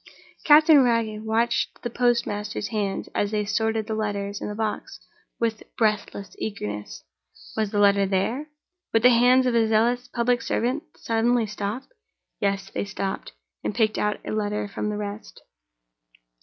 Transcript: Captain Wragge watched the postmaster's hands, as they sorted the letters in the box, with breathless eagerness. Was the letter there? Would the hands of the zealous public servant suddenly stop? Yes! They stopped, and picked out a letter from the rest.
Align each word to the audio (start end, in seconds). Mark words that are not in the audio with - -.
Captain 0.45 0.81
Wragge 0.83 1.21
watched 1.23 1.83
the 1.83 1.89
postmaster's 1.91 2.69
hands, 2.69 3.07
as 3.13 3.29
they 3.29 3.45
sorted 3.45 3.85
the 3.85 3.93
letters 3.93 4.41
in 4.41 4.47
the 4.47 4.55
box, 4.55 4.99
with 5.39 5.61
breathless 5.77 6.35
eagerness. 6.39 7.03
Was 7.55 7.69
the 7.69 7.77
letter 7.77 8.07
there? 8.07 8.49
Would 8.93 9.03
the 9.03 9.09
hands 9.11 9.45
of 9.45 9.53
the 9.53 9.67
zealous 9.67 10.07
public 10.07 10.41
servant 10.41 10.81
suddenly 10.97 11.45
stop? 11.45 11.83
Yes! 12.39 12.71
They 12.71 12.83
stopped, 12.85 13.33
and 13.63 13.75
picked 13.75 13.99
out 13.99 14.17
a 14.25 14.31
letter 14.31 14.67
from 14.67 14.89
the 14.89 14.97
rest. 14.97 15.43